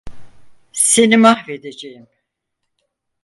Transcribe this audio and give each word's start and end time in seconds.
Seni 0.73 1.17
mahvedeceğim! 1.17 2.07